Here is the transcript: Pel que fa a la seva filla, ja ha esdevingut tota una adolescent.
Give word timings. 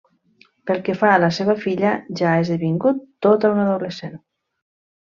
Pel 0.69 0.79
que 0.87 0.95
fa 1.01 1.11
a 1.17 1.19
la 1.25 1.29
seva 1.41 1.57
filla, 1.67 1.93
ja 2.23 2.33
ha 2.33 2.41
esdevingut 2.47 3.07
tota 3.29 3.55
una 3.55 3.71
adolescent. 3.71 4.21